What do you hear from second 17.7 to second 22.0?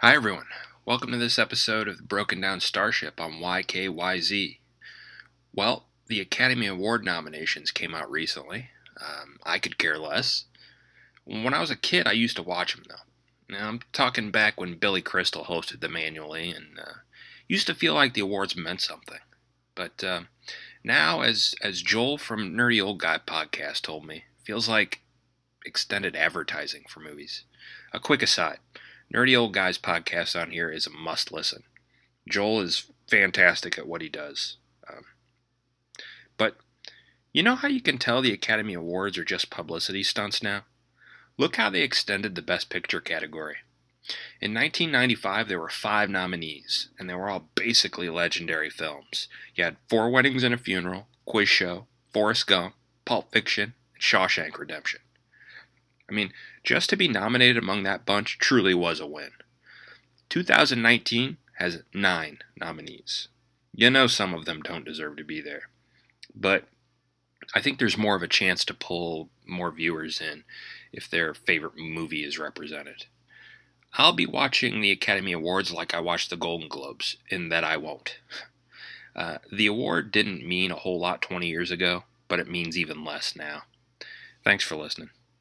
feel like the awards meant something. But uh, now, as, as